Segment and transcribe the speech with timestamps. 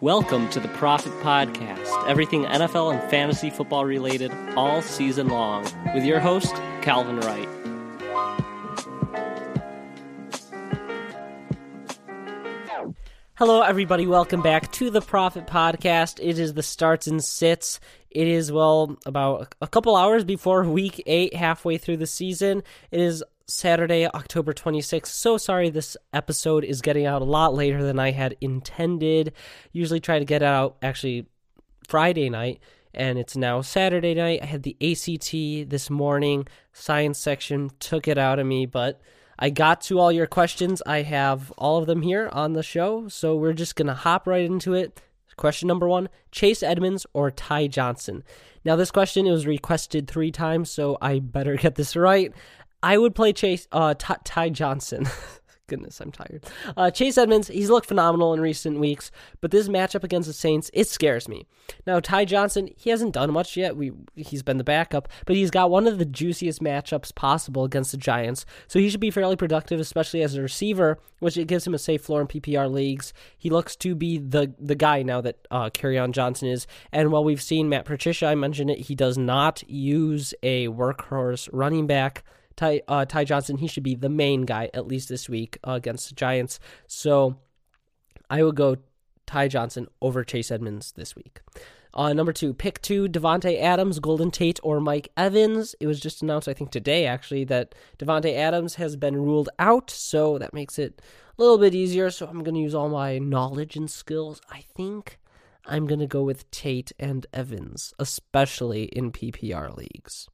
[0.00, 6.04] Welcome to the Profit Podcast, everything NFL and fantasy football related all season long, with
[6.04, 7.48] your host, Calvin Wright.
[13.34, 14.06] Hello, everybody.
[14.06, 16.20] Welcome back to the Profit Podcast.
[16.22, 17.80] It is the starts and sits.
[18.08, 22.62] It is, well, about a couple hours before week eight, halfway through the season.
[22.92, 25.06] It is Saturday, October 26th.
[25.06, 29.32] So sorry this episode is getting out a lot later than I had intended.
[29.72, 31.26] Usually try to get out actually
[31.88, 32.60] Friday night,
[32.92, 34.40] and it's now Saturday night.
[34.42, 39.00] I had the ACT this morning, science section took it out of me, but
[39.38, 40.82] I got to all your questions.
[40.84, 44.26] I have all of them here on the show, so we're just going to hop
[44.26, 45.00] right into it.
[45.38, 48.24] Question number one Chase Edmonds or Ty Johnson?
[48.64, 52.32] Now, this question was requested three times, so I better get this right.
[52.82, 55.08] I would play Chase uh, Ty, Johnson.
[55.68, 56.46] Goodness, I'm tired.
[56.78, 59.10] Uh, Chase Edmonds, he's looked phenomenal in recent weeks,
[59.42, 61.46] but this matchup against the Saints, it scares me.
[61.86, 63.76] Now, Ty Johnson, he hasn't done much yet.
[63.76, 67.90] We he's been the backup, but he's got one of the juiciest matchups possible against
[67.90, 71.66] the Giants, so he should be fairly productive, especially as a receiver, which it gives
[71.66, 73.12] him a safe floor in PPR leagues.
[73.36, 77.24] He looks to be the the guy now that uh, on Johnson is, and while
[77.24, 82.24] we've seen Matt Patricia, I mentioned it, he does not use a workhorse running back.
[82.58, 85.72] Ty, uh, Ty Johnson, he should be the main guy, at least this week uh,
[85.72, 86.58] against the Giants.
[86.88, 87.36] So
[88.28, 88.78] I would go
[89.26, 91.40] Ty Johnson over Chase Edmonds this week.
[91.94, 95.76] Uh, number two, pick two, Davante Adams, Golden Tate, or Mike Evans.
[95.78, 99.88] It was just announced, I think, today actually, that Davante Adams has been ruled out,
[99.88, 101.00] so that makes it
[101.38, 102.10] a little bit easier.
[102.10, 104.40] So I'm going to use all my knowledge and skills.
[104.50, 105.20] I think
[105.64, 110.28] I'm going to go with Tate and Evans, especially in PPR leagues.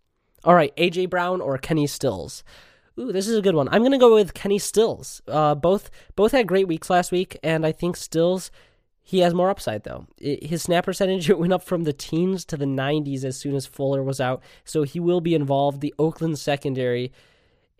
[0.44, 2.44] All right, AJ Brown or Kenny Stills.
[2.98, 3.68] Ooh, this is a good one.
[3.70, 5.22] I'm gonna go with Kenny Stills.
[5.26, 8.50] Uh, both both had great weeks last week, and I think Stills
[9.06, 10.06] he has more upside though.
[10.18, 13.66] It, his snap percentage went up from the teens to the 90s as soon as
[13.66, 15.80] Fuller was out, so he will be involved.
[15.80, 17.12] The Oakland secondary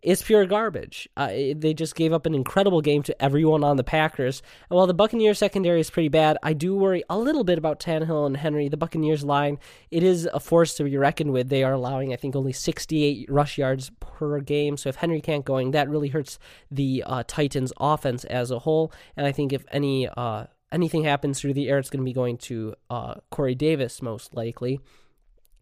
[0.05, 1.09] is pure garbage.
[1.17, 4.43] Uh, they just gave up an incredible game to everyone on the Packers.
[4.69, 7.81] And while the Buccaneers secondary is pretty bad, I do worry a little bit about
[7.81, 8.69] Tannehill and Henry.
[8.69, 9.59] The Buccaneers line,
[9.91, 11.49] it is a force to be reckoned with.
[11.49, 14.77] They are allowing, I think, only 68 rush yards per game.
[14.77, 16.39] So if Henry can't going, that really hurts
[16.71, 18.93] the uh, Titans offense as a whole.
[19.17, 22.13] And I think if any uh, anything happens through the air, it's going to be
[22.13, 24.81] going to uh, Corey Davis most likely.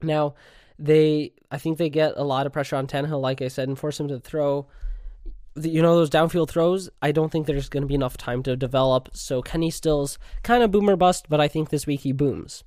[0.02, 0.34] Now,
[0.82, 3.78] they I think they get a lot of pressure on Tannehill, like I said, and
[3.78, 4.66] force him to throw.
[5.54, 6.90] You know those downfield throws.
[7.00, 9.10] I don't think there's going to be enough time to develop.
[9.12, 12.64] So Kenny Stills kind of boomer bust, but I think this week he booms.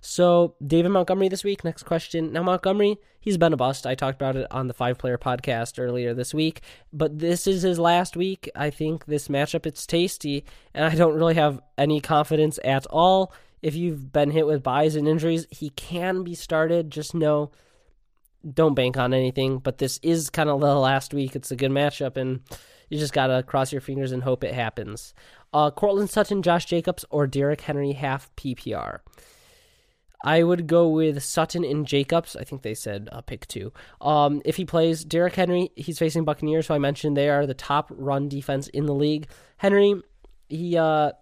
[0.00, 1.64] So David Montgomery this week.
[1.64, 2.32] Next question.
[2.32, 3.86] Now Montgomery, he's been a bust.
[3.86, 6.60] I talked about it on the five player podcast earlier this week,
[6.92, 8.48] but this is his last week.
[8.54, 13.32] I think this matchup it's tasty, and I don't really have any confidence at all
[13.62, 16.90] if you've been hit with byes and injuries, he can be started.
[16.90, 17.50] Just know,
[18.48, 19.58] don't bank on anything.
[19.58, 21.34] But this is kind of the last week.
[21.34, 22.40] It's a good matchup, and
[22.88, 25.14] you just gotta cross your fingers and hope it happens.
[25.52, 29.00] Uh, Courtland Sutton, Josh Jacobs, or Derrick Henry half PPR.
[30.24, 32.34] I would go with Sutton and Jacobs.
[32.34, 33.72] I think they said uh, pick two.
[34.00, 37.54] Um, if he plays Derrick Henry, he's facing Buccaneers, so I mentioned they are the
[37.54, 39.28] top run defense in the league.
[39.58, 40.02] Henry,
[40.48, 41.12] he uh,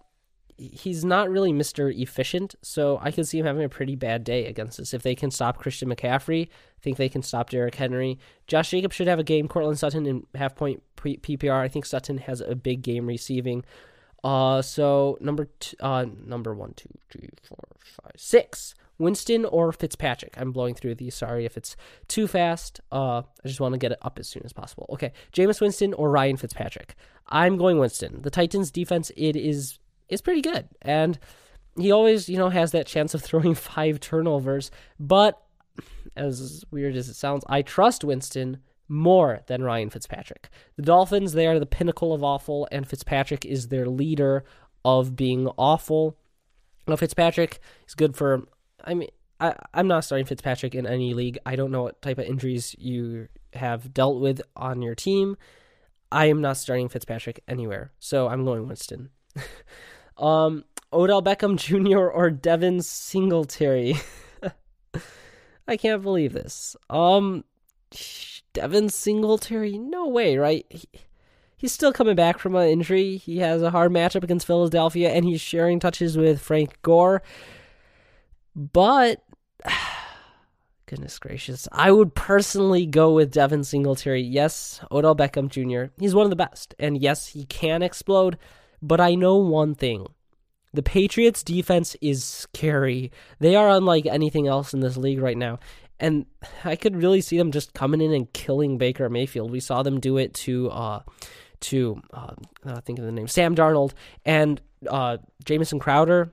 [0.56, 1.94] he's not really Mr.
[1.94, 4.94] Efficient, so I could see him having a pretty bad day against us.
[4.94, 8.18] If they can stop Christian McCaffrey, I think they can stop Derrick Henry.
[8.46, 9.48] Josh Jacobs should have a game.
[9.48, 11.60] Courtland Sutton in half point PPR.
[11.60, 13.64] I think Sutton has a big game receiving.
[14.24, 17.68] Uh, so number two, uh, number one, two, three, four,
[18.02, 18.74] five, six.
[18.98, 20.34] Winston or Fitzpatrick.
[20.38, 21.14] I'm blowing through these.
[21.14, 21.76] Sorry if it's
[22.08, 22.80] too fast.
[22.90, 24.86] Uh, I just want to get it up as soon as possible.
[24.90, 26.94] Okay, Jameis Winston or Ryan Fitzpatrick.
[27.28, 28.22] I'm going Winston.
[28.22, 30.68] The Titans' defense it is is pretty good.
[30.82, 31.18] And
[31.76, 34.70] he always, you know, has that chance of throwing five turnovers.
[34.98, 35.42] But
[36.16, 38.58] as weird as it sounds, I trust Winston
[38.88, 40.48] more than Ryan Fitzpatrick.
[40.76, 44.44] The Dolphins, they are the pinnacle of awful, and Fitzpatrick is their leader
[44.84, 46.16] of being awful.
[46.86, 48.46] Now, Fitzpatrick is good for,
[48.84, 49.08] I mean,
[49.40, 51.38] I, I'm not starting Fitzpatrick in any league.
[51.44, 55.36] I don't know what type of injuries you have dealt with on your team.
[56.12, 59.10] I am not starting Fitzpatrick anywhere, so I'm going Winston.
[60.18, 61.56] um, Odell Beckham
[61.90, 61.98] Jr.
[61.98, 63.94] or Devin Singletary.
[65.68, 66.76] I can't believe this.
[66.88, 67.44] Um,
[68.52, 70.64] Devin Singletary, no way, right?
[70.70, 70.88] He,
[71.56, 73.16] he's still coming back from an injury.
[73.16, 77.22] He has a hard matchup against Philadelphia, and he's sharing touches with Frank Gore.
[78.54, 79.22] But
[80.86, 84.22] goodness gracious, I would personally go with Devin Singletary.
[84.22, 85.92] Yes, Odell Beckham Jr.
[86.00, 88.38] He's one of the best, and yes, he can explode.
[88.86, 90.06] But I know one thing:
[90.72, 93.10] the Patriots' defense is scary.
[93.40, 95.58] They are unlike anything else in this league right now.
[95.98, 96.26] And
[96.62, 99.50] I could really see them just coming in and killing Baker Mayfield.
[99.50, 101.00] We saw them do it to uh,
[101.60, 102.34] to uh,
[102.64, 103.92] I think of the name Sam Darnold
[104.24, 106.32] and uh, Jamison Crowder.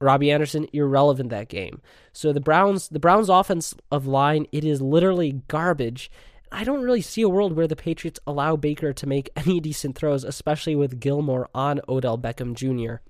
[0.00, 1.80] Robbie Anderson irrelevant that game.
[2.12, 6.10] So the Browns, the Browns offense of line, it is literally garbage.
[6.54, 9.96] I don't really see a world where the Patriots allow Baker to make any decent
[9.96, 13.02] throws, especially with Gilmore on Odell Beckham Jr.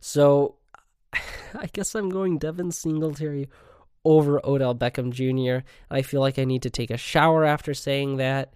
[0.00, 0.56] So
[1.12, 3.48] I guess I'm going Devin Singletary
[4.04, 5.66] over Odell Beckham Jr.
[5.90, 8.52] I feel like I need to take a shower after saying that.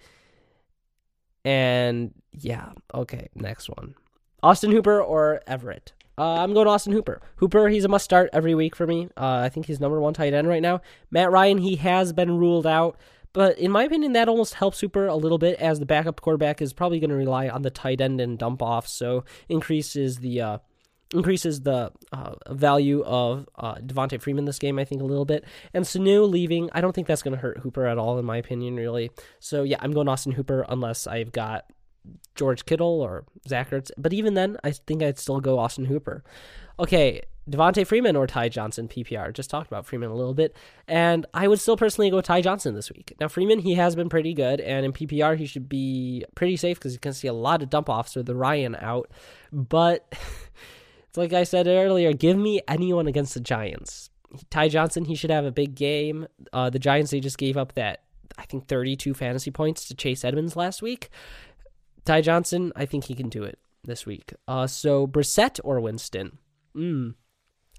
[1.45, 3.95] And yeah, okay, next one.
[4.43, 5.93] Austin Hooper or Everett?
[6.19, 7.21] Uh, I'm going Austin Hooper.
[7.37, 9.09] Hooper, he's a must start every week for me.
[9.17, 10.83] Uh, I think he's number one tight end right now.
[11.11, 12.99] Matt Ryan, he has been ruled out,
[13.33, 16.61] but in my opinion, that almost helps Hooper a little bit as the backup quarterback
[16.61, 20.41] is probably going to rely on the tight end and dump off, so increases the
[20.41, 20.59] uh,
[21.15, 25.45] increases the uh, value of uh, Devonta Freeman this game, I think, a little bit.
[25.75, 28.37] And Sanu leaving, I don't think that's going to hurt Hooper at all, in my
[28.37, 29.11] opinion, really.
[29.39, 31.67] So, yeah, I'm going Austin Hooper unless I've got
[32.35, 33.91] George Kittle or Zach Ertz.
[33.99, 36.25] But even then, I think I'd still go Austin Hooper.
[36.79, 39.33] Okay, Devonta Freeman or Ty Johnson PPR.
[39.33, 40.57] Just talked about Freeman a little bit.
[40.87, 43.15] And I would still personally go Ty Johnson this week.
[43.19, 44.61] Now, Freeman, he has been pretty good.
[44.61, 47.71] And in PPR, he should be pretty safe because you can see a lot of
[47.71, 49.11] dump offs with the Ryan out.
[49.53, 50.07] But.
[51.09, 54.11] It's like I said earlier, give me anyone against the Giants.
[54.51, 56.27] Ty Johnson, he should have a big game.
[56.53, 58.05] Uh, the Giants, they just gave up that,
[58.39, 61.11] I think, 32 fantasy points to Chase Edmonds last week.
[62.05, 64.33] Ty Johnson, I think he can do it this week.
[64.49, 66.39] Uh, so Brissett or Winston?
[66.75, 67.15] Mm.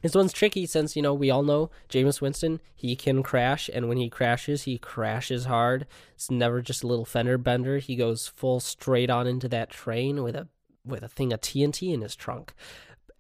[0.04, 3.90] This one's tricky since, you know, we all know Jameis Winston, he can crash, and
[3.90, 5.88] when he crashes, he crashes hard.
[6.14, 7.80] It's never just a little fender bender.
[7.80, 10.48] He goes full straight on into that train with a
[10.86, 12.54] with a thing of TNT in his trunk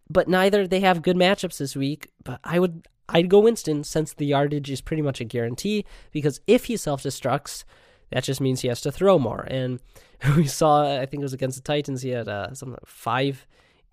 [0.10, 2.12] but neither they have good matchups this week.
[2.24, 6.40] But I would I'd go Winston since the yardage is pretty much a guarantee because
[6.48, 7.64] if he self destructs,
[8.12, 9.42] that just means he has to throw more.
[9.50, 9.80] And
[10.38, 13.46] we saw I think it was against the Titans he had uh, some five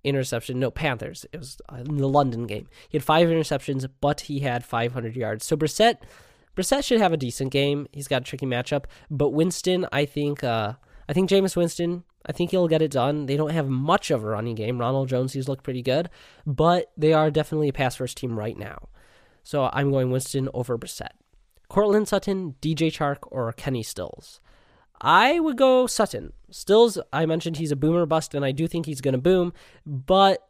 [0.02, 4.23] interception no Panthers it was uh, in the London game he had five interceptions but
[4.23, 5.44] he had 500 yards.
[5.44, 5.99] So Brissett
[6.56, 7.87] Brissett should have a decent game.
[7.93, 10.75] He's got a tricky matchup, but Winston I think uh,
[11.08, 13.26] I think Jameis Winston I think he'll get it done.
[13.26, 14.79] They don't have much of a running game.
[14.79, 16.11] Ronald Jones, he's looked pretty good,
[16.47, 18.88] but they are definitely a pass first team right now.
[19.43, 21.12] So I'm going Winston over Brissett.
[21.69, 24.41] Courtland Sutton, DJ Chark, or Kenny Stills.
[25.00, 26.32] I would go Sutton.
[26.50, 29.52] Stills, I mentioned he's a boomer bust, and I do think he's going to boom,
[29.87, 30.47] but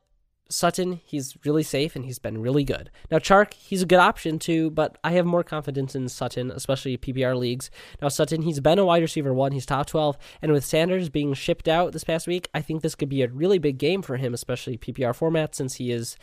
[0.51, 2.91] Sutton, he's really safe and he's been really good.
[3.11, 6.99] Now, Chark, he's a good option too, but I have more confidence in Sutton, especially
[6.99, 7.71] PPR leagues.
[8.03, 11.35] Now, Sutton, he's been a wide receiver one, he's top 12, and with Sanders being
[11.35, 14.17] shipped out this past week, I think this could be a really big game for
[14.17, 16.17] him, especially PPR format, since he is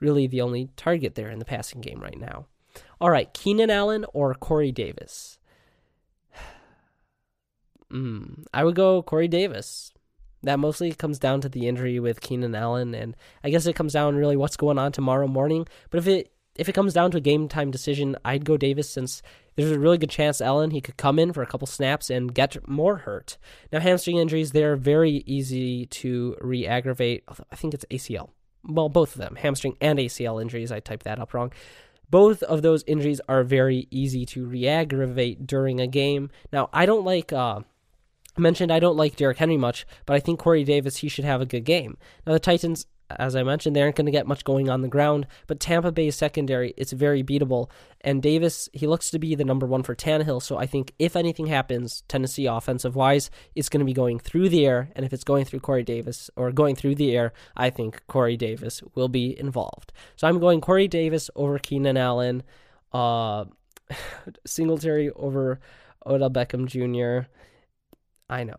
[0.00, 2.46] really the only target there in the passing game right now.
[3.00, 5.38] All right, Keenan Allen or Corey Davis?
[7.94, 9.92] Mm, I would go Corey Davis
[10.44, 13.94] that mostly comes down to the injury with Keenan Allen, and I guess it comes
[13.94, 15.66] down really what's going on tomorrow morning.
[15.90, 18.88] But if it if it comes down to a game time decision, I'd go Davis
[18.88, 19.22] since
[19.56, 22.34] there's a really good chance Allen he could come in for a couple snaps and
[22.34, 23.38] get more hurt.
[23.72, 27.24] Now hamstring injuries they're very easy to re-aggravate.
[27.50, 28.30] I think it's ACL.
[28.66, 30.72] Well, both of them, hamstring and ACL injuries.
[30.72, 31.52] I typed that up wrong.
[32.08, 36.30] Both of those injuries are very easy to re-aggravate during a game.
[36.52, 37.32] Now I don't like.
[37.32, 37.60] Uh,
[38.36, 41.40] mentioned I don't like Derrick Henry much, but I think Corey Davis he should have
[41.40, 41.96] a good game.
[42.26, 44.88] Now the Titans, as I mentioned, they aren't going to get much going on the
[44.88, 49.44] ground, but Tampa Bay's secondary it's very beatable, and Davis he looks to be the
[49.44, 50.42] number one for Tannehill.
[50.42, 54.48] So I think if anything happens, Tennessee offensive wise, it's going to be going through
[54.48, 57.70] the air, and if it's going through Corey Davis or going through the air, I
[57.70, 59.92] think Corey Davis will be involved.
[60.16, 62.42] So I'm going Corey Davis over Keenan Allen,
[62.92, 63.44] uh,
[64.46, 65.60] Singletary over
[66.06, 67.28] Odell Beckham Jr.
[68.28, 68.56] I know.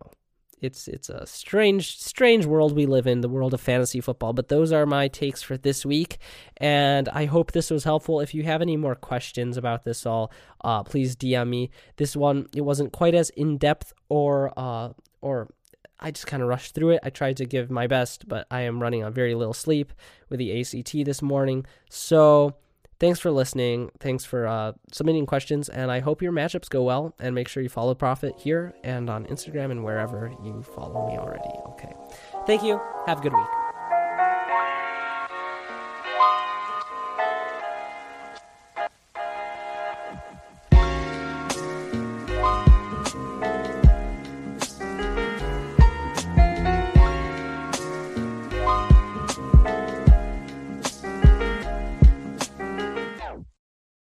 [0.62, 4.32] it's it's a strange strange world we live in, the world of fantasy football.
[4.32, 6.18] But those are my takes for this week,
[6.56, 8.20] and I hope this was helpful.
[8.20, 10.32] If you have any more questions about this all,
[10.64, 11.70] uh, please DM me.
[11.96, 15.48] This one it wasn't quite as in depth or uh, or
[15.98, 17.00] I just kind of rushed through it.
[17.02, 19.92] I tried to give my best, but I am running on very little sleep
[20.28, 21.64] with the ACT this morning.
[21.88, 22.56] So
[22.98, 23.90] Thanks for listening.
[24.00, 27.14] Thanks for uh, submitting questions, and I hope your matchups go well.
[27.18, 31.18] And make sure you follow Profit here and on Instagram and wherever you follow me
[31.18, 31.50] already.
[31.70, 31.94] Okay.
[32.46, 32.80] Thank you.
[33.06, 33.46] Have a good week.